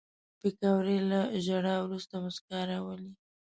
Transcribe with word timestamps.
پکورې 0.39 0.97
له 1.11 1.21
ژړا 1.45 1.75
وروسته 1.81 2.13
موسکا 2.23 2.59
راولي 2.69 3.11